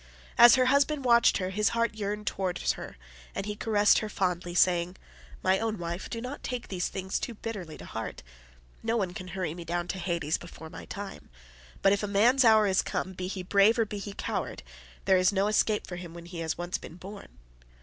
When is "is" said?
12.65-12.81, 15.17-15.31